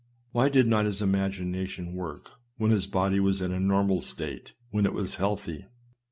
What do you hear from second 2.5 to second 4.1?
w^hen his body was in a normal